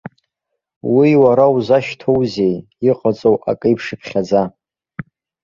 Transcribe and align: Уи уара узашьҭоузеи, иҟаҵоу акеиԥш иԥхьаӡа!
Уи 0.95 1.09
уара 1.23 1.45
узашьҭоузеи, 1.55 2.55
иҟаҵоу 2.89 3.35
акеиԥш 3.51 3.85
иԥхьаӡа! 3.93 4.41